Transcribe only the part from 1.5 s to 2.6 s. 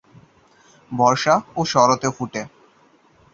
ও শরতে ফোটে।